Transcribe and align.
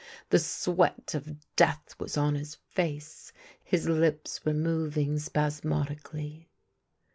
The 0.31 0.39
sweat 0.39 1.13
of 1.13 1.37
death 1.55 1.93
was 1.99 2.17
on 2.17 2.33
his 2.33 2.55
face; 2.55 3.31
his 3.63 3.85
lip5 3.85 4.45
were 4.45 4.53
moving 4.55 5.19
spasmodically. 5.19 6.49